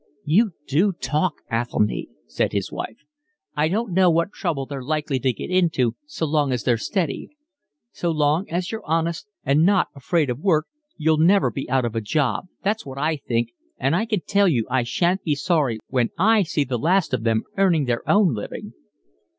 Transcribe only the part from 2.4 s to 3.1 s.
his wife.